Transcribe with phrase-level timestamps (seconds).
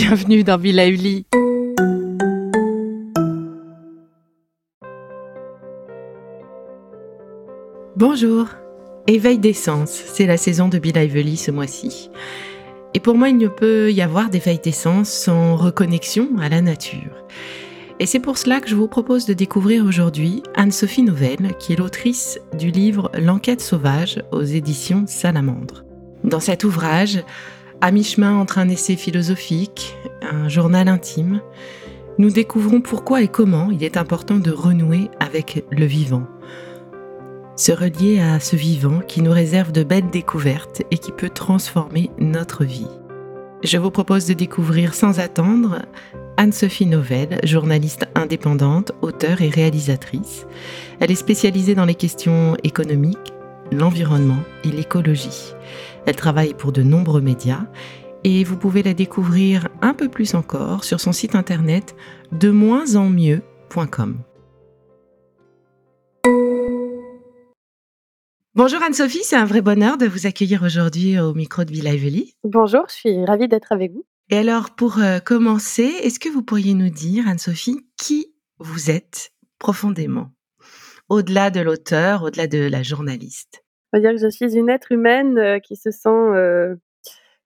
[0.00, 0.84] Bienvenue dans Villa.
[7.96, 8.46] Bonjour.
[9.08, 10.94] Éveil d'essence, c'est la saison de Bill
[11.36, 12.10] ce mois-ci.
[12.94, 17.24] Et pour moi, il ne peut y avoir d'éveil d'essence sans reconnexion à la nature.
[17.98, 21.76] Et c'est pour cela que je vous propose de découvrir aujourd'hui Anne-Sophie Novelle, qui est
[21.76, 25.82] l'autrice du livre L'enquête sauvage aux éditions Salamandre.
[26.22, 27.24] Dans cet ouvrage,
[27.80, 31.40] à mi-chemin entre un essai philosophique, un journal intime,
[32.18, 36.26] nous découvrons pourquoi et comment il est important de renouer avec le vivant.
[37.54, 42.10] Se relier à ce vivant qui nous réserve de belles découvertes et qui peut transformer
[42.18, 42.88] notre vie.
[43.64, 45.82] Je vous propose de découvrir sans attendre
[46.36, 50.46] Anne-Sophie Novelle, journaliste indépendante, auteure et réalisatrice.
[51.00, 53.32] Elle est spécialisée dans les questions économiques,
[53.72, 55.54] l'environnement et l'écologie.
[56.08, 57.66] Elle travaille pour de nombreux médias
[58.24, 61.94] et vous pouvez la découvrir un peu plus encore sur son site internet
[62.32, 64.16] de moins en mieux.com.
[68.54, 72.32] Bonjour Anne-Sophie, c'est un vrai bonheur de vous accueillir aujourd'hui au micro de Villa Evely.
[72.42, 74.06] Bonjour, je suis ravie d'être avec vous.
[74.30, 79.34] Et alors, pour euh, commencer, est-ce que vous pourriez nous dire, Anne-Sophie, qui vous êtes
[79.58, 80.32] profondément?
[81.10, 83.62] Au-delà de l'auteur, au-delà de la journaliste.
[83.92, 86.76] On va dire que je suis une être humaine euh, qui se sent euh,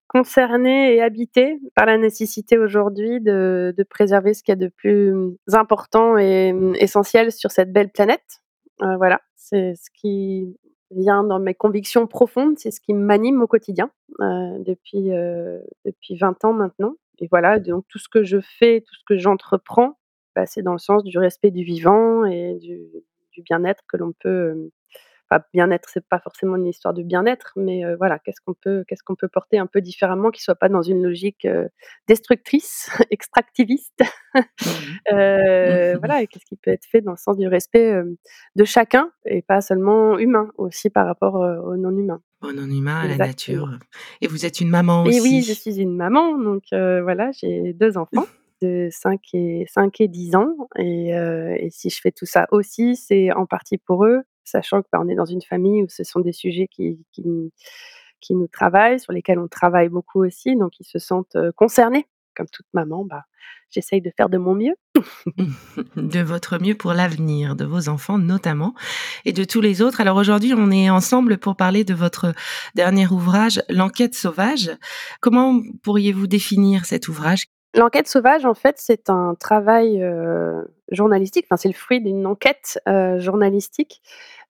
[0.07, 5.13] concernée et habitée par la nécessité aujourd'hui de, préserver ce qu'il y a de plus
[5.51, 8.41] important et hum, essentiel sur cette belle planète.
[8.79, 10.55] voilà, c'est ce qui
[10.93, 13.91] vient dans mes convictions profondes, c'est ce qui m'anime au quotidien
[14.21, 16.95] euh, depuis, euh, depuis 20 ans maintenant.
[17.19, 19.97] Et voilà, donc tout ce que je fais, tout ce que j'entreprends,
[20.35, 22.79] bah, c'est dans le sens du respect du vivant et du,
[23.31, 24.69] du bien-être que l'on peut
[25.35, 29.03] euh, bien-être, c'est pas forcément une histoire de bien-être, mais voilà, qu'est-ce qu'on peut, qu'est-ce
[29.03, 31.47] qu'on peut porter un peu différemment, qui soit pas dans une logique
[32.07, 34.01] destructrice, extractiviste,
[34.35, 34.43] mmh mmh
[35.99, 37.93] voilà, et qu'est-ce qui peut être fait dans le sens du respect
[38.55, 42.21] de chacun et pas seulement humain, aussi par rapport aux non-humains.
[42.41, 43.69] Au non-humain, à la nature.
[44.21, 45.17] Et vous êtes une maman aussi.
[45.17, 48.25] Et oui, je suis une maman, donc voilà, j'ai deux enfants.
[48.61, 50.55] de 5 et, 5 et 10 ans.
[50.77, 54.87] Et, et, si je fais tout ça aussi, c'est en partie pour eux, sachant que
[54.91, 57.23] bah, on est dans une famille où ce sont des sujets qui, qui,
[58.33, 62.05] nous travaillent, sur lesquels on travaille beaucoup aussi, donc ils se sentent concernés.
[62.35, 63.25] Comme toute maman, bah,
[63.69, 64.75] j'essaye de faire de mon mieux.
[65.95, 68.73] de votre mieux pour l'avenir de vos enfants notamment
[69.25, 70.01] et de tous les autres.
[70.01, 72.33] Alors aujourd'hui, on est ensemble pour parler de votre
[72.75, 74.71] dernier ouvrage, L'enquête sauvage.
[75.19, 77.45] Comment pourriez-vous définir cet ouvrage?
[77.75, 80.03] L'enquête sauvage, en fait, c'est un travail
[80.91, 82.79] journalistique, enfin, c'est le fruit d'une enquête
[83.17, 84.01] journalistique,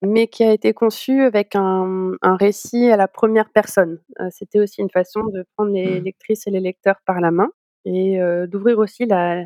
[0.02, 4.02] mais qui a été conçu avec un, récit à la première personne.
[4.30, 6.04] C'était aussi une façon de prendre les mmh.
[6.04, 7.50] lectrices et les lecteurs par la main
[7.86, 9.46] et d'ouvrir aussi la,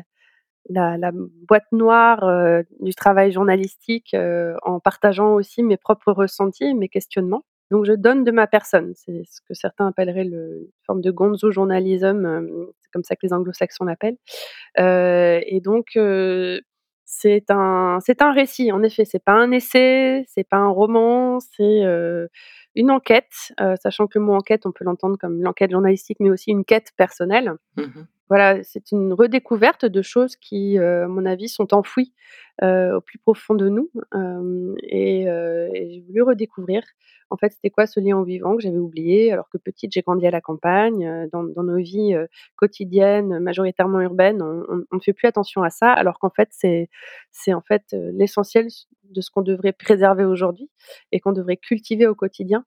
[0.68, 4.16] la, boîte noire du travail journalistique
[4.62, 7.44] en partageant aussi mes propres ressentis, mes questionnements.
[7.70, 11.10] Donc je donne de ma personne, c'est ce que certains appelleraient le, une forme de
[11.10, 12.46] gonzo journalism,
[12.80, 14.16] c'est comme ça que les anglo-saxons l'appellent.
[14.78, 16.60] Euh, et donc euh,
[17.04, 21.40] c'est un c'est un récit en effet, c'est pas un essai, c'est pas un roman,
[21.40, 22.26] c'est euh,
[22.74, 23.52] une enquête,
[23.82, 26.92] sachant que le mot enquête, on peut l'entendre comme l'enquête journalistique, mais aussi une quête
[26.96, 27.54] personnelle.
[27.76, 27.82] Mmh
[28.28, 32.12] voilà, c'est une redécouverte de choses qui, à mon avis, sont enfouies
[32.62, 33.90] au plus profond de nous.
[34.82, 36.82] et, et j'ai voulu redécouvrir
[37.30, 40.02] en fait, c'était quoi ce lien au vivant que j'avais oublié alors que petite, j'ai
[40.02, 45.12] grandi à la campagne, euh, dans, nos vies euh, quotidiennes, majoritairement urbaines, on, ne fait
[45.12, 46.88] plus attention à ça, alors qu'en fait, c'est
[47.52, 48.68] en fait euh, l'essentiel
[49.04, 50.70] de ce qu'on devrait préserver aujourd'hui
[51.12, 52.64] et qu'on devrait cultiver au quotidien,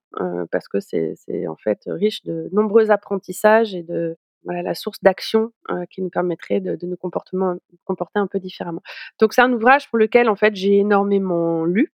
[0.52, 1.16] parce que c'est
[1.48, 5.52] en fait riche de nombreux apprentissages et de voilà, la source d'action
[5.90, 8.82] qui nous permettrait de, de nous comportement, comporter un peu différemment.
[9.20, 11.92] Donc c'est un ouvrage pour lequel en fait j'ai énormément lu,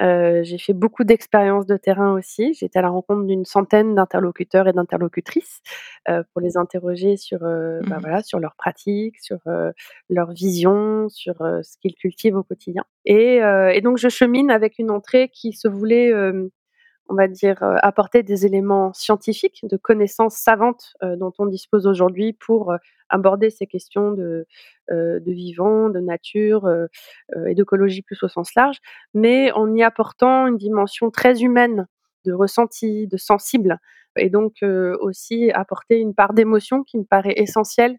[0.00, 2.54] euh, j'ai fait beaucoup d'expériences de terrain aussi.
[2.54, 5.60] J'étais à la rencontre d'une centaine d'interlocuteurs et d'interlocutrices
[6.08, 9.38] euh, pour les interroger sur, euh, bah, mmh voilà, sur leurs pratiques, sur
[10.08, 12.84] leur vision, sur ce qu'ils cultivent au quotidien.
[13.04, 16.12] Et, et, donc je chemine avec une entrée qui se voulait
[17.08, 22.74] on va dire, apporter des éléments scientifiques, de connaissances savantes dont on dispose aujourd'hui pour
[23.10, 24.46] aborder ces questions de,
[24.90, 26.68] de vivant, de nature
[27.46, 28.78] et d'écologie plus au sens large,
[29.12, 31.86] mais en y apportant une dimension très humaine
[32.24, 33.78] de ressenti, de sensible,
[34.16, 34.62] et donc
[35.00, 37.98] aussi apporter une part d'émotion qui me paraît essentielle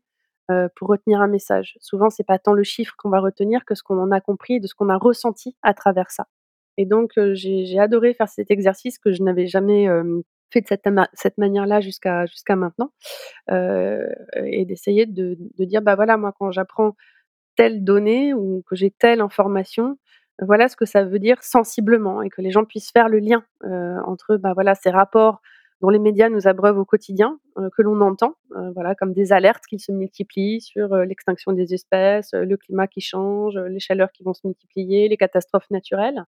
[0.76, 1.78] pour retenir un message.
[1.80, 4.60] Souvent, c'est pas tant le chiffre qu'on va retenir que ce qu'on en a compris,
[4.60, 6.28] de ce qu'on a ressenti à travers ça.
[6.78, 9.88] Et donc, j'ai adoré faire cet exercice que je n'avais jamais
[10.52, 10.68] fait de
[11.14, 12.92] cette manière-là jusqu'à jusqu'à maintenant,
[13.52, 16.96] et d'essayer de dire: «Bah, voilà, moi, quand j'apprends
[17.58, 19.98] telle donnée ou que j'ai telle information,
[20.42, 23.46] voilà ce que ça veut dire sensiblement» et que les gens puissent faire le lien,
[24.08, 25.42] entre, bah, voilà, ces rapports
[25.82, 27.40] dont les médias nous abreuvent au quotidien,
[27.78, 28.36] que l'on entend,
[28.76, 33.58] voilà, comme des alertes qui se multiplient sur, l'extinction des espèces, le climat qui change,
[33.58, 36.24] les chaleurs qui vont se multiplier, les catastrophes naturelles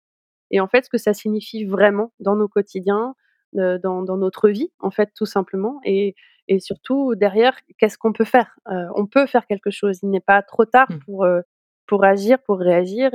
[0.52, 3.16] et en fait, ce que ça signifie vraiment dans nos quotidiens,
[3.58, 6.16] heu, dans dans notre vie, en fait, tout simplement et
[6.48, 8.58] et surtout derrière, qu'est-ce qu'on peut faire?
[8.72, 10.00] Heu, on peut faire quelque chose.
[10.04, 11.06] Il n'est pas trop tard Mmh.
[11.06, 11.42] pour, heu,
[11.88, 13.12] pour agir, pour réagir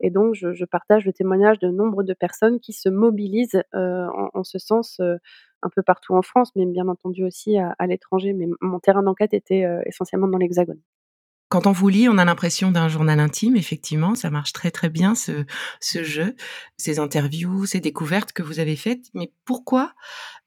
[0.00, 4.30] et donc je je partage le témoignage de nombre de personnes qui se mobilisent, en
[4.34, 5.00] en ce sens,
[5.62, 8.32] un peu partout en France, mais bien entendu aussi à à l'étranger.
[8.34, 10.80] Mais mon terrain d'enquête était, essentiellement dans l'Hexagone.
[11.52, 14.88] Quand on vous lit, on a l'impression d'un journal intime, effectivement, ça marche très, très
[14.88, 15.44] bien ce
[15.82, 16.34] jeu,
[16.78, 19.04] ces interviews, ces découvertes que vous avez faites.
[19.12, 19.92] Mais pourquoi,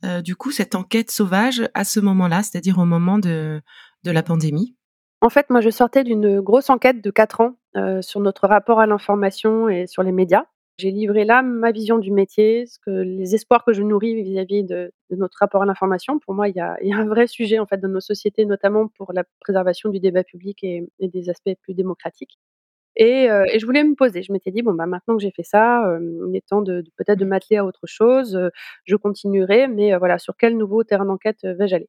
[0.03, 3.61] heu, du coup, cette enquête sauvage à ce moment-là, c'est-à-dire au moment de
[4.03, 4.75] la pandémie?
[5.21, 8.79] En fait, moi, je sortais d'une grosse enquête de 4 ans, heu, sur notre rapport
[8.79, 10.45] à l'information et sur les médias.
[10.79, 14.65] J'ai livré là ma vision du métier, ce que les espoirs que je nourris vis-à-vis
[14.65, 16.19] de notre rapport à l'information.
[16.19, 19.13] Pour moi, il y a un vrai sujet, en fait, dans nos sociétés, notamment pour
[19.13, 22.37] la préservation du débat public et des aspects plus démocratiques
[22.97, 24.23] et heu et je voulais me poser.
[24.23, 26.83] Je m'étais dit: «Bon, bah, maintenant que j'ai fait ça, hem, il est temps de
[26.97, 28.51] peut-être de m'atteler à autre chose, heu,
[28.85, 31.87] je continuerai, mais voilà, sur quel nouveau terrain d'enquête, vais-je aller?»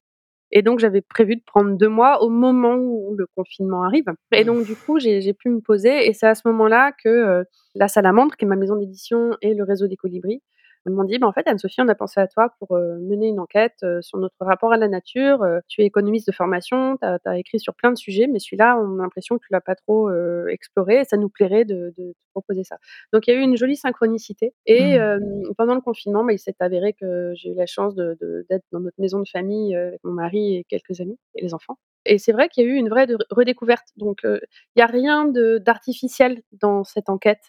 [0.51, 4.05] Et donc j'avais prévu de prendre 2 mois au moment où le confinement arrive.
[4.31, 6.07] Et donc du coup, j'ai pu me poser.
[6.07, 7.09] Et c'est à ce moment-là que,
[7.41, 7.45] heu,
[7.75, 10.41] La Salamandre, qui est ma maison d'édition et le Réseau des Colibris,
[10.87, 13.27] ils m'ont dit: «Bah, en fait, Anne-Sophie, on a pensé à toi pour, heu, mener
[13.27, 16.97] une enquête, heu, sur notre rapport à la nature, heu, tu es économiste de formation,
[16.97, 19.61] tu as écrit sur plein de sujets, mais celui-là, on a l'impression que tu l'as
[19.61, 20.09] pas trop,
[20.49, 22.77] exploré et ça nous plairait de de te proposer ça».
[23.13, 25.53] Donc il y a eu une jolie synchronicité et Mmh.
[25.57, 28.17] pendant le confinement, bah, il s'est avéré que j'ai eu la chance de
[28.49, 31.77] d'être dans notre maison de famille, avec mon mari et quelques amis et les enfants
[32.05, 34.39] et c'est vrai qu'il y a eu une vraie redécouverte donc il
[34.79, 37.41] y a rien d'artificiel dans cette enquête,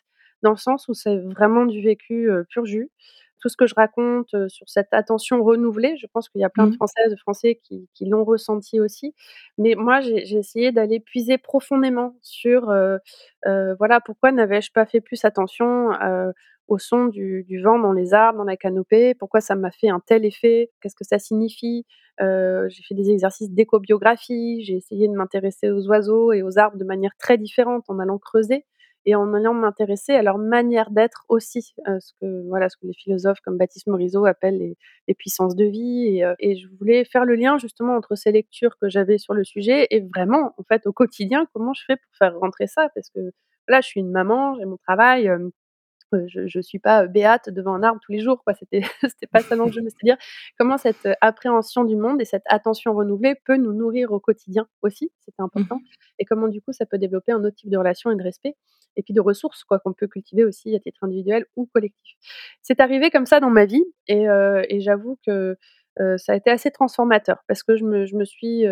[0.43, 2.91] dans le sens où c'est vraiment du vécu, pur jus.
[3.41, 6.67] Tout ce que je raconte, sur cette attention renouvelée, je pense qu'il y a plein
[6.67, 6.75] de Mmh.
[6.75, 9.15] Françaises, de Français qui qui l'ont ressenti aussi.
[9.59, 12.73] Mais moi, j'ai essayé d'aller puiser profondément sur,
[13.45, 15.91] voilà, pourquoi n'avais-je pas fait plus attention,
[16.69, 19.15] au son du du vent dans les arbres, dans la canopée?
[19.15, 20.71] Pourquoi ça m'a fait un tel effet?
[20.81, 21.87] Qu'est-ce que ça signifie?
[22.21, 26.85] J'ai fait des exercices d'éco-biographie, j'ai essayé de m'intéresser aux oiseaux et aux arbres de
[26.85, 28.65] manière très différente en allant creuser
[29.07, 32.87] et en allant m'intéresser à leur manière d'être aussi, heu, ce que voilà, ce que
[32.87, 34.75] les philosophes comme Baptiste Morisot appellent
[35.09, 38.33] les puissances de vie et heu et je voulais faire le lien justement entre ces
[38.33, 41.97] lectures que j'avais sur le sujet et vraiment, en fait, au quotidien, comment je fais
[41.97, 42.89] pour faire rentrer ça?
[42.95, 43.21] Parce que
[43.69, 45.31] là, je suis une maman, j'ai mon travail,
[46.27, 48.55] je je suis pas, béate devant un arbre tous les jours, quoi.
[48.55, 50.17] C'était c'était pas ça l'enjeu, mais c'est-à-dire
[50.59, 55.11] comment cette, appréhension du monde et cette attention renouvelée peut nous nourrir au quotidien aussi,
[55.21, 55.81] c'était important Mmh.
[56.19, 58.57] et comment du coup ça peut développer un autre type de relation et de respect
[58.97, 62.17] et puis de ressources quoi, qu'on peut cultiver aussi à titre individuel ou collectif.
[62.63, 64.27] C'est arrivé comme ça dans ma vie et
[64.81, 65.57] j'avoue que,
[66.17, 68.65] ça a été assez transformateur parce que je me je me suis,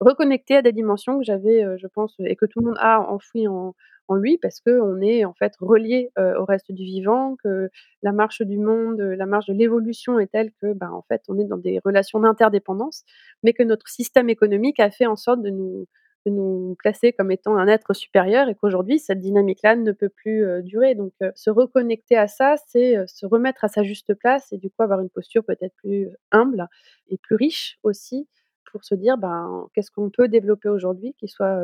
[0.00, 3.46] reconnectée à des dimensions que j'avais, je pense et que tout le monde a enfouies
[3.48, 3.74] en
[4.08, 7.70] en lui parce qu'on est en fait relié, au reste du vivant, que
[8.02, 11.38] la marche du monde, la marche de l'évolution est telle que, ben, en fait, on
[11.38, 13.04] est dans des relations d'interdépendance,
[13.42, 15.86] mais que notre système économique a fait en sorte de nous
[16.26, 20.46] de nous placer comme étant un être supérieur et qu'aujourd'hui cette dynamique-là ne peut plus,
[20.62, 20.94] durer.
[20.94, 24.82] Donc se reconnecter à ça, c'est, se remettre à sa juste place et du coup
[24.82, 26.66] avoir une posture peut-être plus humble
[27.10, 28.26] et plus riche aussi
[28.72, 31.60] pour se dire: «Ben, qu'est-ce qu'on peut développer aujourd'hui qui soit,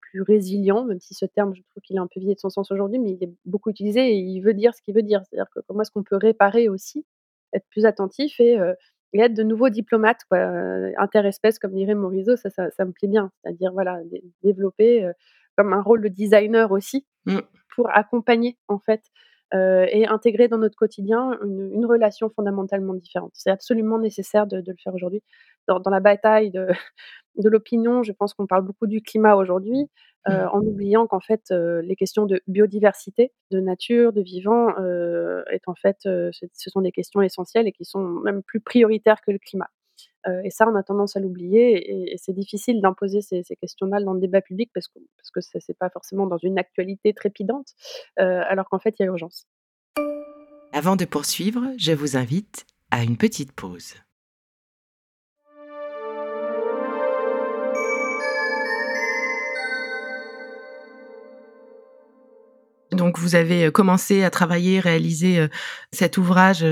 [0.00, 2.50] plus résilient, même si ce terme, je trouve qu'il est un peu vidé de son
[2.50, 5.22] sens aujourd'hui, mais il est beaucoup utilisé et il veut dire ce qu'il veut dire.
[5.28, 7.04] C'est-à-dire que comment est-ce qu'on peut réparer aussi,
[7.52, 8.58] être plus attentif et
[9.14, 12.92] et être de nouveaux diplomates quoi, heu, interespèces comme dirait Morisot, ça ça ça me
[12.92, 13.30] plaît bien.
[13.42, 15.10] C'est-à-dire voilà, dé développer,
[15.56, 17.38] comme un rôle de designer aussi Mmh.
[17.76, 19.02] pour accompagner en fait,
[19.54, 23.32] heu et intégrer dans notre quotidien une une relation fondamentalement différente.
[23.34, 25.22] C'est absolument nécessaire de de le faire aujourd'hui.
[25.68, 26.68] Dans dans la bataille de
[27.36, 29.88] de l'opinion, je pense qu'on parle beaucoup du climat aujourd'hui,
[30.28, 30.48] heu, Mmh.
[30.52, 34.68] en oubliant qu'en fait, heu, les questions de biodiversité, de nature, de vivant,
[35.50, 39.30] est en fait, ce sont des questions essentielles et qui sont même plus prioritaires que
[39.32, 39.68] le climat.
[40.26, 44.00] Heu et ça, on a tendance à l'oublier et c'est difficile d'imposer ces ces questions-là
[44.02, 47.12] dans le débat public parce que parce que c'est c'est pas forcément dans une actualité
[47.12, 47.68] trépidante,
[48.20, 49.46] heu, alors qu'en fait, il y a urgence.
[50.72, 53.94] Avant de poursuivre, je vous invite à une petite pause.
[62.92, 65.48] donc vous avez commencé à travailler, réaliser
[65.92, 66.62] cet ouvrage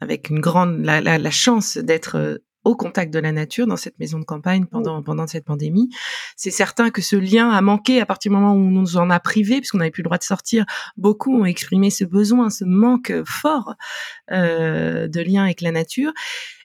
[0.00, 4.24] avec une grande la chance d'être au contact de la nature dans cette maison de
[4.24, 5.88] campagne pendant pendant cette pandémie.
[6.36, 9.08] C'est certain que ce lien a manqué à partir du moment où on nous en
[9.08, 10.66] a privé, puisqu'on n'avait plus le droit de sortir.
[10.98, 13.74] Beaucoup ont exprimé ce besoin, ce manque fort
[14.30, 16.12] euh, de lien avec la nature.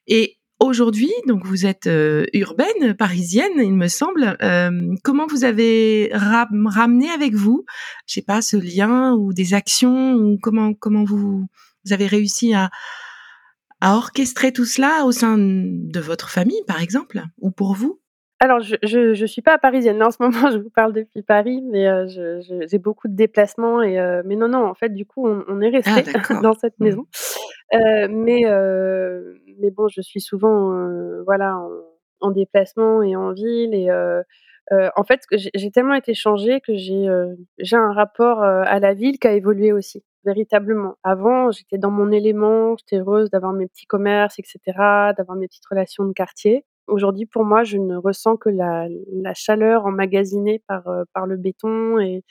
[0.07, 4.35] Et aujourd'hui, donc vous êtes euh, urbaine, parisienne, il me semble.
[4.41, 7.63] Euh, comment vous avez ramené avec vous,
[8.07, 11.47] je sais pas, ce lien ou des actions ou comment comment vous
[11.85, 12.69] vous avez réussi à
[13.83, 17.99] à orchestrer tout cela au sein de votre famille, par exemple, ou pour vous?
[18.39, 20.01] Alors, je, je, suis pas parisienne.
[20.01, 23.81] en ce moment, je vous parle depuis Paris, mais euh, j'ai beaucoup de déplacements.
[23.81, 25.91] Et, euh, mais non, non, en fait, du coup, on, est resté
[26.29, 26.83] ah, dans cette mmh.
[26.85, 27.05] maison.
[27.73, 28.43] Euh, mais,
[29.59, 30.71] mais bon, je suis souvent
[31.25, 31.69] voilà, en,
[32.21, 33.73] en, déplacement et en ville.
[33.73, 39.27] Et en fait, j'ai tellement été changée que j'ai un rapport à la ville qui
[39.27, 40.95] a évolué aussi véritablement.
[41.03, 44.59] Avant, j'étais dans mon élément, j'étais heureuse d'avoir mes petits commerces, etc.,
[45.17, 46.65] d'avoir mes petites relations de quartier.
[46.87, 48.87] Aujourd'hui, pour moi, je ne ressens que la,
[49.35, 52.23] chaleur emmagasinée par, euh, par le béton et,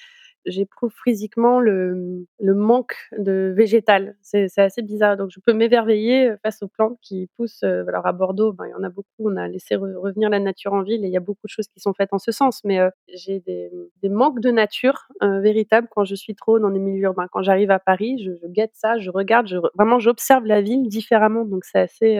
[0.46, 4.16] j'éprouve physiquement le, le, manque de végétal.
[4.22, 5.16] C'est assez bizarre.
[5.16, 7.62] Donc, je peux m'éverveiller euh, face aux plantes qui poussent.
[7.64, 9.08] Euh, alors, à Bordeaux, ben, il y en a beaucoup.
[9.20, 11.68] On a laissé revenir la nature en ville et il y a beaucoup de choses
[11.68, 12.62] qui sont faites en ce sens.
[12.64, 13.70] Mais euh, j'ai des,
[14.02, 17.28] des, manques de nature véritables quand je suis trop dans les milieux urbains.
[17.32, 20.88] Quand j'arrive à Paris, je, je, guette ça, je regarde, je, vraiment, j'observe la ville
[20.88, 21.44] différemment.
[21.44, 22.18] Donc, c'est assez,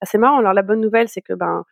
[0.00, 0.38] assez marrant.
[0.38, 1.64] Alors, la bonne nouvelle, c'est que ben,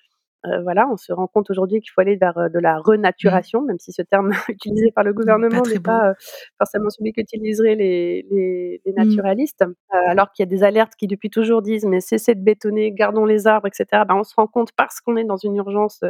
[0.47, 3.63] euh, voilà, on se rend compte aujourd'hui qu'il faut aller vers euh, de la renaturation,
[3.63, 3.67] mmh.
[3.67, 6.15] même si ce terme utilisé par le mmh, gouvernement n'est pas, euh,
[6.59, 8.97] forcément celui qu'utiliseraient les, les, les, mmh.
[8.97, 12.93] naturalistes, alors qu'il y a des alertes qui depuis toujours disent mais cessez de bétonner,
[12.93, 14.03] gardons les arbres, etc.
[14.07, 16.01] Ben, on se rend compte parce qu'on est dans une urgence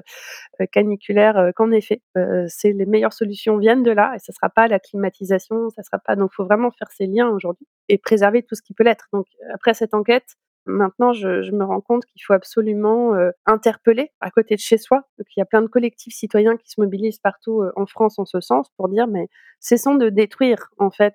[0.73, 2.03] caniculaire qu'en effet,
[2.49, 5.83] c'est les meilleures solutions viennent de là et ce ne sera pas la climatisation, ça
[5.83, 6.17] sera pas.
[6.17, 9.07] Donc, il faut vraiment faire ces liens aujourd'hui et préserver tout ce qui peut l'être.
[9.13, 14.11] Donc, après cette enquête, Maintenant, je, je, me rends compte qu'il faut absolument euh, interpeller
[14.21, 15.03] à côté de chez soi.
[15.19, 18.19] Donc, il y a plein de collectifs citoyens qui se mobilisent partout euh, en France
[18.19, 19.29] en ce sens pour dire mais
[19.61, 21.15] cessons de détruire en fait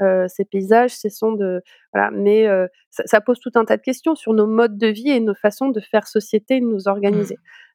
[0.00, 2.10] euh, ces paysages, cessons de voilà.
[2.10, 5.10] Mais euh, ça, ça, pose tout un tas de questions sur nos modes de vie
[5.10, 7.34] et nos façons de faire société, de nous organiser.
[7.34, 7.69] Mmh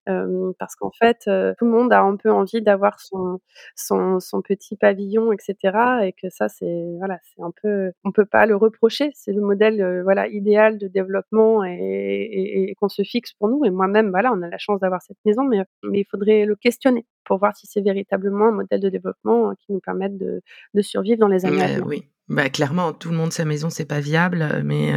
[0.59, 3.39] parce qu'en fait, tout le monde a un peu envie d'avoir son,
[3.75, 5.55] son, son, petit pavillon, etc.
[6.03, 9.12] Et que ça, c'est voilà, c'est un peu, on peut pas le reprocher.
[9.13, 13.65] C'est le modèle voilà idéal de développement et, et, et qu'on se fixe pour nous.
[13.65, 16.55] Et moi-même, voilà, on a la chance d'avoir cette maison, mais, mais il faudrait le
[16.55, 20.41] questionner pour voir si c'est véritablement un modèle de développement qui nous permette de,
[20.74, 21.85] de survivre dans les années à venir.
[21.85, 24.93] Oui, bah, clairement, tout le monde sa maison, c'est pas viable, mais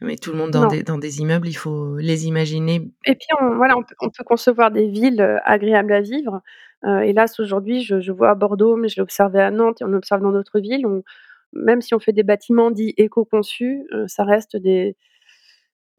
[0.00, 2.90] mais tout le monde dans des, dans des, immeubles, il faut les imaginer.
[3.06, 6.42] Et puis, on, voilà, on peut, on peut concevoir des villes euh, agréables à vivre.
[6.84, 9.84] Euh, hélas, aujourd'hui, je, je, vois à Bordeaux, mais je l'ai observé à Nantes et
[9.84, 10.86] on l'observe dans d'autres villes.
[10.86, 11.02] On,
[11.52, 14.96] même si on fait des bâtiments dits éco-conçus, euh, ça reste des,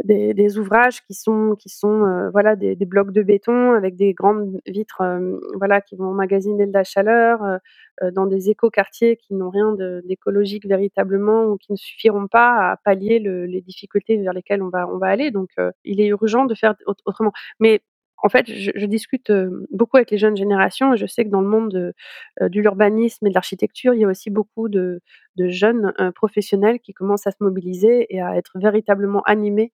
[0.03, 3.95] des, des, ouvrages qui sont, qui sont euh, voilà, des, des, blocs de béton avec
[3.95, 9.15] des grandes vitres euh, voilà, qui vont emmagasiner de la chaleur euh, dans des écoquartiers
[9.17, 9.73] qui n'ont rien
[10.03, 14.69] d'écologique véritablement ou qui ne suffiront pas à pallier le, les difficultés vers lesquelles on
[14.69, 15.31] va, on va aller.
[15.31, 15.51] Donc,
[15.85, 16.75] il est urgent de faire
[17.05, 17.31] autrement.
[17.59, 17.81] Mais
[18.25, 19.31] en fait, je, je, discute
[19.69, 21.93] beaucoup avec les jeunes générations et je sais que dans le monde de,
[22.41, 25.01] de l'urbanisme et de l'architecture, il y a aussi beaucoup de,
[25.35, 29.73] de jeunes professionnels qui commencent à se mobiliser et à être véritablement animés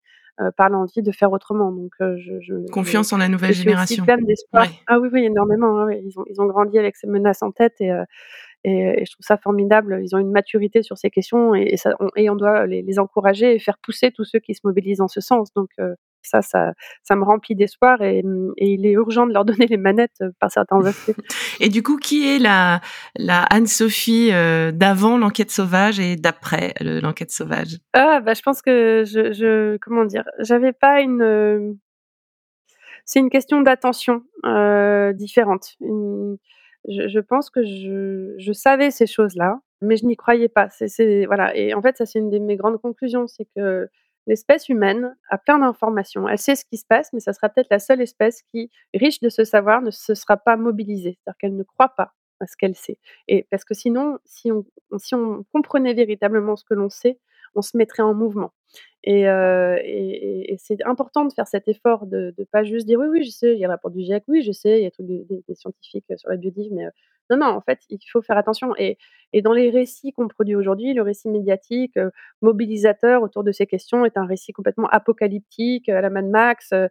[0.57, 1.71] par l'envie de faire autrement.
[1.71, 4.03] Donc, je, je, Confiance en la nouvelle génération.
[4.03, 4.67] Pleine d'espoir.
[4.87, 5.79] Ah oui, oui, énormément.
[5.79, 7.93] Hein, ils, ont, ils ont grandi avec ces menaces en tête et,
[8.65, 10.01] et, et, je trouve ça formidable.
[10.03, 13.55] Ils ont une maturité sur ces questions et, et, ça, on, doit les, les, encourager
[13.55, 15.53] et faire pousser tous ceux qui se mobilisent en ce sens.
[15.53, 15.69] Donc,
[16.23, 16.73] ça, ça,
[17.03, 18.23] ça me remplit d'espoir et,
[18.57, 21.15] et, il est urgent de leur donner les manettes par certains aspects.
[21.59, 22.81] et du coup, qui est la,
[23.15, 27.77] la Anne-Sophie euh, d'avant l'enquête sauvage et d'après l'enquête sauvage?
[27.93, 31.77] Ah, bah, je pense que je, je comment dire, j'avais pas une.
[33.05, 35.75] C'est une question d'attention euh, différente.
[35.81, 36.37] Une,
[36.87, 40.69] je, je, pense que je, je savais ces choses-là, mais je n'y croyais pas.
[40.69, 41.55] C'est, voilà.
[41.55, 43.89] Et en fait, ça, c'est une de mes grandes conclusions, c'est que
[44.27, 46.27] l'espèce humaine a plein d'informations.
[46.27, 49.19] Elle sait ce qui se passe, mais ça sera peut-être la seule espèce qui, riche
[49.19, 51.17] de ce savoir, ne se sera pas mobilisée.
[51.17, 52.97] C'est-à-dire qu'elle ne croit pas à ce qu'elle sait.
[53.27, 57.19] Et parce que sinon, si on, comprenait véritablement ce que l'on sait,
[57.55, 58.53] on se mettrait en mouvement.
[59.03, 59.77] Et, euh,
[60.57, 63.53] c'est important de faire cet effort de ne pas juste dire oui, oui, je sais,
[63.53, 65.55] il y a le rapport du GIEC, oui, je sais, il y a des, des,
[65.55, 66.85] scientifiques sur la biodive, mais
[67.31, 68.73] non, non, en fait, il faut faire attention.
[68.77, 68.97] Et,
[69.33, 72.09] et dans les récits qu'on produit aujourd'hui, le récit médiatique, euh,
[72.41, 76.87] mobilisateur autour de ces questions est un récit complètement apocalyptique, à la Mad Max, euh,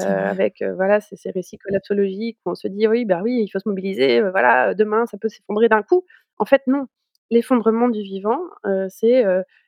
[0.00, 3.60] avec voilà, ces, ces, récits collapsologiques où on se dit oui, ben oui, il faut
[3.60, 6.04] se mobiliser, voilà, demain ça peut s'effondrer d'un coup.
[6.38, 6.86] En fait, non.
[7.30, 8.40] l'effondrement du vivant,
[8.88, 9.24] c'est,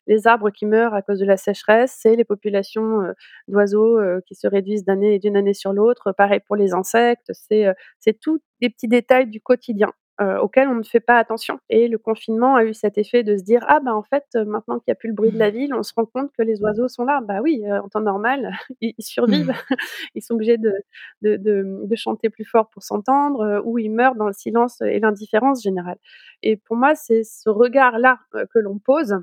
[0.09, 3.02] les arbres qui meurent à cause de la sécheresse, c'est les populations,
[3.49, 6.12] d'oiseaux, qui se réduisent d'une année sur l'autre.
[6.12, 7.75] Pareil pour les insectes, c'est,
[8.21, 11.99] tous des petits détails du quotidien heu, auxquels on ne fait pas attention et le
[11.99, 14.88] confinement a eu cet effet de se dire: «Ah bah, en fait, heu, maintenant qu'il
[14.88, 15.54] y a plus le bruit de la Mmh.
[15.54, 17.20] ville, on se rend compte que les oiseaux sont là».
[17.23, 19.49] Bah oui, heu, en temps normal, ils ils survivent.
[19.49, 19.52] Mmh.
[20.14, 20.73] Ils sont obligés de
[21.23, 24.80] de de, de chanter plus fort pour s'entendre, heu, ou ils meurent dans le silence
[24.82, 25.99] et l'indifférence générale
[26.42, 28.18] et pour moi, c'est ce regard-là,
[28.52, 29.16] que l'on pose,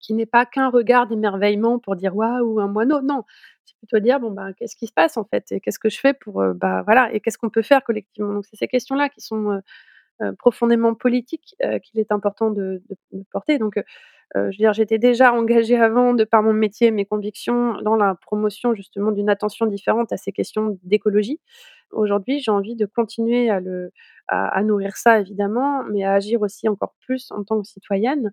[0.00, 3.24] qui n'est pas qu'un regard d'émerveillement pour dire: «Waouh, un moineau», non,
[3.64, 5.98] c'est plutôt dire: «Bon, bah, qu'est-ce qui se passe en fait et qu'est-ce que je
[6.00, 9.20] fais pour, bah, voilà et qu'est-ce qu'on peut faire collectivement?» donc c'est ces questions-là qui
[9.20, 9.60] sont,
[10.38, 12.82] profondément politiques, heu, qu'il est important de
[13.32, 13.84] porter donc heu,
[14.36, 18.16] je veux dire, j'étais déjà engagée avant de par mon métier, mes convictions, dans la
[18.16, 21.40] promotion justement d'une attention différente à ces questions d'écologie.
[21.92, 23.50] Aujourd'hui, j'ai envie de continuer
[24.28, 28.32] à nourrir ça évidemment, mais à agir aussi encore plus en tant que citoyenne.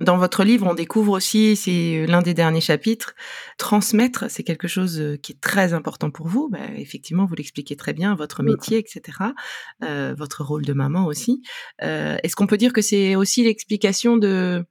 [0.00, 3.14] Dans votre livre, on découvre aussi, c'est l'un des derniers chapitres,
[3.58, 6.48] transmettre, c'est quelque chose, heu, qui est très important pour vous.
[6.50, 8.46] Bah, effectivement, vous l'expliquez très bien, votre Mmh.
[8.46, 9.34] métier et cetera,
[9.84, 11.42] heu, votre rôle de maman aussi.
[11.82, 14.64] Heu, est-ce qu'on peut dire que c'est aussi l'explication de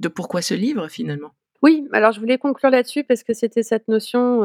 [0.00, 1.32] de pourquoi ce livre finalement?
[1.62, 4.42] Oui, alors je voulais conclure là-dessus parce que c'était cette notion,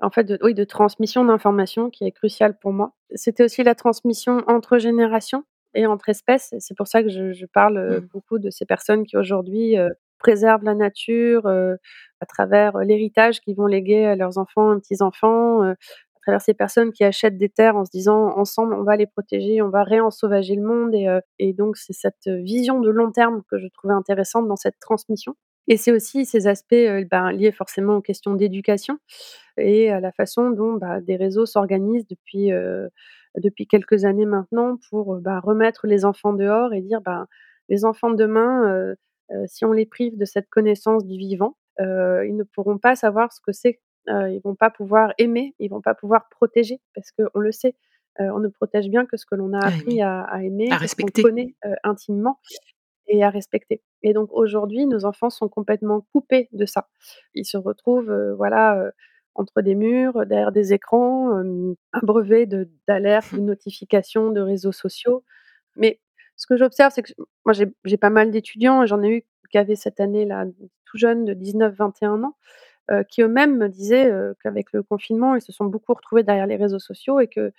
[0.00, 2.94] en fait de oui, de transmission d'informations qui est cruciale pour moi.
[3.14, 5.44] C'était aussi la transmission entre générations
[5.74, 8.06] et entre espèces c'est pour ça que je je parle, heu, Mmh.
[8.12, 11.76] beaucoup de ces personnes qui aujourd'hui, heu, préservent la nature, heu,
[12.20, 15.74] à travers, l'héritage qu'ils vont léguer à leurs enfants et petits-enfants, à
[16.22, 19.62] travers ces personnes qui achètent des terres en se disant: «Ensemble, on va les protéger,
[19.62, 20.94] on va réensauvager le monde»
[21.40, 25.34] et donc c'est cette, vision de long terme que je trouvais intéressante dans cette transmission.
[25.68, 28.98] Et c'est aussi ces aspects, heu, ben, liés forcément aux questions d'éducation
[29.58, 32.90] et à la façon dont, bah, des réseaux s'organisent depuis, heu,
[33.38, 37.26] depuis quelques années maintenant pour, bah, remettre les enfants dehors et dire: «Ben,
[37.68, 38.96] les enfants de demain, heu,
[39.46, 43.40] si on les prive de cette connaissance du vivant, ils ne pourront pas savoir ce
[43.42, 47.40] que c'est, heu, ils vont pas pouvoir aimer, ils vont pas pouvoir protéger» parce qu'on
[47.40, 47.76] le sait,
[48.20, 50.78] on ne protège bien que ce que l'on a À appris à à aimer, à
[50.84, 51.12] ce qu'on respecter.
[51.12, 52.40] connaît, intimement
[53.08, 53.82] et à respecter.
[54.02, 56.88] Et donc aujourd'hui, nos enfants sont complètement coupés de ça.
[57.34, 58.90] Ils se retrouvent, voilà,
[59.34, 65.24] entre des murs, derrière des écrans, hem, abreuvés de d'alertes, de notifications, de réseaux sociaux.
[65.76, 66.00] Mais
[66.36, 67.12] ce que j'observe, c'est que
[67.46, 70.46] moi j'ai pas mal d'étudiants j'en ai eu qui avaient cette année-là,
[70.86, 72.36] tout jeunes de 19-21 ans,
[73.10, 74.12] qui eux-mêmes me disaient,
[74.42, 77.52] qu'avec le confinement, ils se sont beaucoup retrouvés derrière les réseaux sociaux et que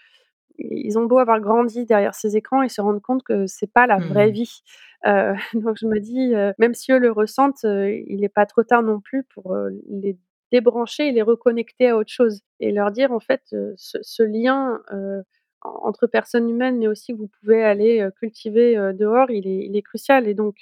[0.59, 3.87] ils ont beau avoir grandi derrière ces écrans, ils se rendent compte que c'est pas
[3.87, 4.31] la vraie Mmh.
[4.33, 4.61] vie.
[5.05, 8.45] Heu, donc je me dis, heu, même si eux le ressentent, heu, il est pas
[8.45, 9.55] trop tard non plus pour,
[9.89, 10.17] les
[10.51, 13.41] débrancher et les reconnecter à autre chose et leur dire en fait,
[13.77, 14.79] ce ce lien,
[15.65, 19.81] entre personnes humaines, mais aussi que vous pouvez aller, cultiver, dehors, il est il est
[19.81, 20.57] crucial et donc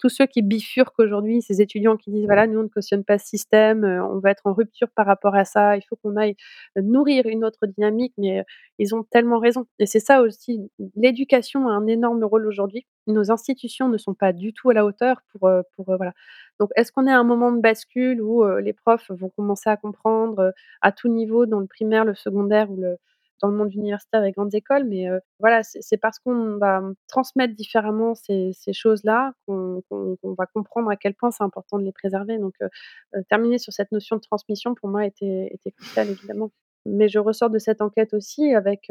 [0.00, 3.18] tous ceux qui bifurquent aujourd'hui, ces étudiants qui disent: «Voilà, nous on ne cautionne pas
[3.18, 6.36] ce système, on va être en rupture par rapport à ça, il faut qu'on aille,
[6.76, 8.44] nourrir une autre dynamique», mais
[8.78, 12.84] ils ont tellement raison et c'est ça aussi, l'éducation a un énorme rôle aujourd'hui.
[13.06, 16.12] Nos institutions ne sont pas du tout à la hauteur pour, pour, voilà.
[16.60, 19.76] Donc est-ce qu'on est à un moment de bascule où, les profs vont commencer à
[19.76, 22.80] comprendre, à tout niveau dans le primaire, le secondaire ou
[23.42, 25.06] dans le monde universitaire et grandes écoles, mais,
[25.40, 29.82] voilà, c'est parce qu'on va, mmh, transmettre différemment ces choses-là qu'on
[30.38, 32.38] va comprendre à quel point c'est important de les préserver.
[32.38, 32.68] Donc, heu,
[33.28, 36.50] terminer sur cette notion de transmission pour moi était crucial évidemment.
[36.86, 38.90] Mais je ressors de cette enquête aussi avec,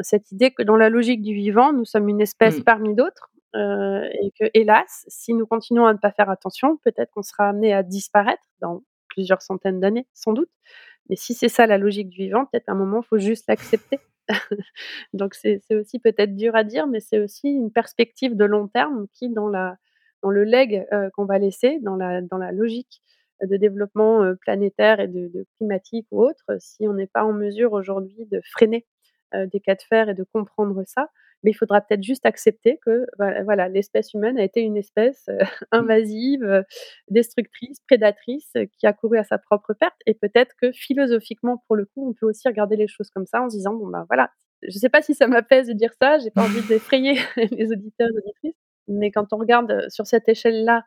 [0.00, 2.64] cette idée que dans la logique du vivant, nous sommes une espèce Mmh.
[2.64, 7.10] parmi d'autres, heu, et que, hélas, si nous continuons à ne pas faire attention, peut-être
[7.12, 10.50] qu'on sera amenés à disparaître dans plusieurs centaines d'années, sans doute.
[11.10, 13.46] Mais si c'est ça la logique du vivant, peut-être à un moment, il faut juste
[13.48, 14.00] l'accepter.
[15.12, 19.06] Donc c'est aussi peut-être dur à dire, mais c'est aussi une perspective de long terme
[19.14, 19.76] qui, dans la
[20.22, 23.02] dans le legs, heu, qu'on va laisser, dans la dans la logique
[23.42, 27.32] de développement, heu, planétaire et de de climatique ou autre, si on n'est pas en
[27.32, 28.86] mesure aujourd'hui de freiner,
[29.34, 31.08] des cas de fer et de comprendre ça,
[31.42, 35.24] mais il faudra peut-être juste accepter que, bah, voilà, l'espèce humaine a été une espèce,
[35.28, 35.38] heu,
[35.72, 35.76] Mmh.
[35.76, 36.64] invasive, heu,
[37.10, 41.84] destructrice, prédatrice, qui a couru à sa propre perte et peut-être que philosophiquement, pour le
[41.86, 44.30] coup, on peut aussi regarder les choses comme ça en se disant: «Bon, bah, voilà,
[44.62, 47.14] je sais pas si ça m'apaise de dire ça, j'ai pas envie d'effrayer
[47.52, 48.56] les auditeurs et auditrices,
[48.88, 50.84] mais quand on regarde, sur cette échelle-là,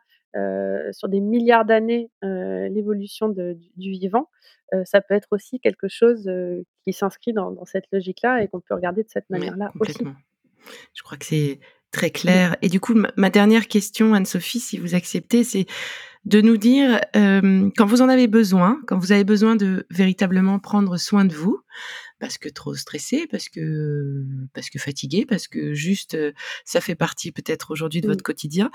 [0.92, 4.28] sur des milliards d'années, heu, l'évolution du du vivant,
[4.74, 6.30] heu, ça peut être aussi quelque chose,
[6.84, 10.04] qui s'inscrit dans dans cette logique-là et qu'on peut regarder de cette Oui, manière-là aussi.
[10.94, 12.56] Je crois que c'est très clair.
[12.62, 15.66] Et du coup, ma dernière question, Anne-Sophie, si vous acceptez, c'est
[16.24, 20.96] de nous dire, quand vous en avez besoin, quand vous avez besoin de véritablement prendre
[20.96, 21.60] soin de vous,
[22.22, 26.16] parce que trop stressé, parce que parce que fatigué, parce que juste
[26.64, 28.70] ça fait partie peut-être aujourd'hui de votre quotidien.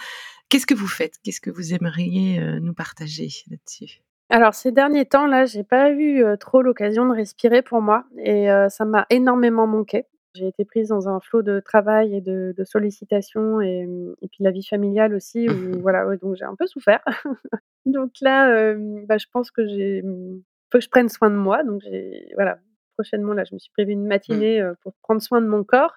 [0.50, 1.14] Qu'est-ce que vous faites?
[1.24, 4.02] Qu'est-ce que vous aimeriez nous partager là-dessus?
[4.30, 8.50] Alors ces derniers temps là, j'ai pas eu, trop l'occasion de respirer pour moi et
[8.68, 10.04] ça m'a énormément manqué.
[10.36, 14.28] J'ai été prise dans un flot de travail et de de sollicitations et mmh et
[14.28, 17.02] puis la vie familiale aussi où voilà, donc j'ai un peu souffert.
[17.86, 18.74] Donc là,
[19.08, 22.28] bah, je pense que j'ai, mmh, faut que je prenne soin de moi donc j'ai
[22.36, 22.60] voilà,
[22.98, 24.08] prochainement là, je me suis prévu une mmh.
[24.08, 25.96] matinée, pour prendre soin de mon corps,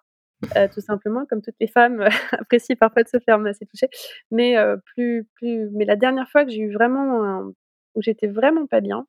[0.72, 3.88] tout simplement comme toutes les femmes apprécient parfois de se faire masser, toucher.
[4.30, 4.56] Mais
[4.94, 7.52] plus plus mais la dernière fois que j'ai eu vraiment un
[7.94, 9.06] où j'étais vraiment pas bien.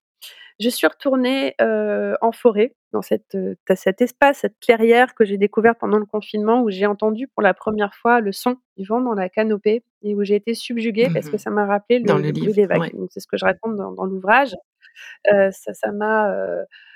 [0.59, 3.37] Je suis retournée, en forêt, dans cette,
[3.75, 7.53] cet espace, cette clairière que j'ai découvert pendant le confinement où j'ai entendu pour la
[7.53, 11.29] première fois le son du vent dans la canopée et où j'ai été subjuguée parce
[11.29, 12.93] que mmh ça m'a rappelé le Dans le le bruit livre, des vagues.
[12.93, 12.93] ouais.
[13.09, 14.55] C'est ce que je raconte dans dans l'ouvrage.
[15.25, 16.31] Ça ça m'a,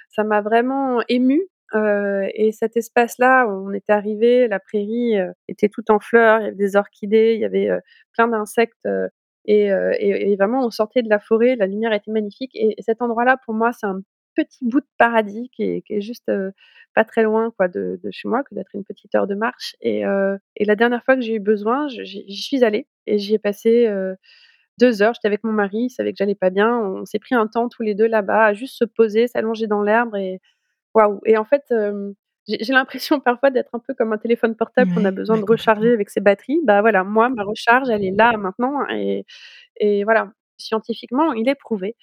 [0.10, 1.44] ça m'a vraiment émue,
[1.76, 5.16] heu et cet espace-là, on était arrivés, la prairie,
[5.48, 7.70] était toute en fleurs, il y avait des orchidées, il y avait,
[8.14, 8.88] plein d'insectes,
[9.46, 9.70] et
[10.38, 13.72] vraiment on sortait de la forêt, la lumière était magnifique et cet endroit-là pour moi,
[13.74, 14.02] c'est un
[14.36, 16.32] petit bout de paradis qui est juste,
[16.96, 20.04] pas très loin de de chez moi, que d'être une petite heure de marche et
[20.04, 23.88] la dernière fois que j'ai eu besoin, j'y suis allée et j'y ai passé,
[24.82, 25.14] heu, 2 heures.
[25.14, 26.78] J'étais avec mon mari, il savait que j'allais pas bien.
[26.80, 29.82] On s'est pris un temps tous les 2 là-bas à juste se poser, s'allonger dans
[29.82, 30.40] l'herbe et
[30.96, 31.64] waouh et en fait,
[32.48, 35.46] j'ai l'impression parfois d'être un peu comme un téléphone portable qu'on a besoin bah, de
[35.46, 35.94] recharger complètement.
[35.96, 36.60] avec ses batteries.
[36.64, 39.26] Bah, voilà, moi ma recharge, elle est là maintenant et
[39.80, 41.96] et voilà, scientifiquement, il est prouvé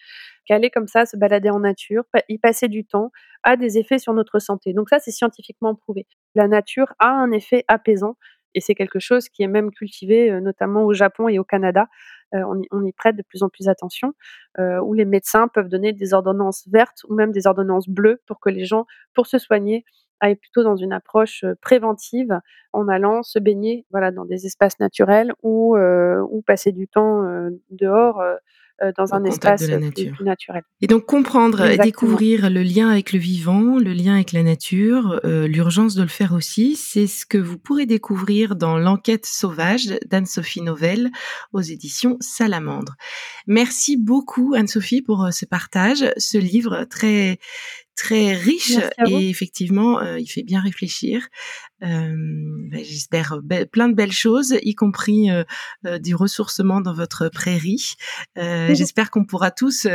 [0.47, 3.13] qu'aller comme ça, se balader en nature, y passer du temps,
[3.45, 4.73] a des effets sur notre santé.
[4.75, 6.07] Donc ça, c'est scientifiquement prouvé.
[6.35, 8.17] La nature a un effet apaisant
[8.55, 11.87] et c'est quelque chose qui est même cultivé, notamment au Japon et au Canada.
[12.33, 14.15] On y prête de plus en plus attention,
[14.59, 18.51] où les médecins peuvent donner des ordonnances vertes ou même des ordonnances bleues pour que
[18.51, 19.85] les gens, pour se soigner,
[20.21, 22.39] aillent plutôt dans une approche, préventive
[22.73, 25.77] en allant se baigner, voilà, dans des espaces naturels ou
[26.47, 27.25] passer du temps,
[27.71, 28.23] dehors,
[28.97, 30.25] dans Au un de espace, la plus plus nature.
[30.25, 30.63] naturel.
[30.81, 35.21] Et donc comprendre et découvrir le lien avec le vivant, le lien avec la nature,
[35.25, 39.87] heu, l'urgence de le faire aussi, c'est ce que vous pourrez découvrir dans «L'enquête sauvage»
[40.07, 41.11] d'Anne-Sophie Novelle
[41.53, 42.95] aux éditions Salamandre.
[43.47, 47.39] Merci beaucoup Anne-Sophie pour, heu, ce partage, ce livre très
[47.97, 51.29] très riche et effectivement, heu, il fait bien réfléchir.
[51.81, 55.29] Hem, bah, j'espère beh, plein de belles choses, y compris,
[56.01, 57.95] du ressourcement dans votre prairie.
[58.37, 59.87] J'espère qu'on pourra tous,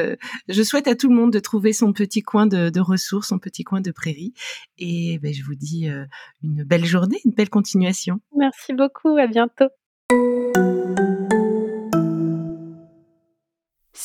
[0.47, 3.39] je souhaite à tout le monde de trouver son petit coin de de ressources, son
[3.39, 4.33] petit coin de prairie
[4.77, 5.87] et beh, je vous dis,
[6.43, 8.19] une belle journée, une belle continuation.
[8.35, 9.67] Merci beaucoup, à bientôt.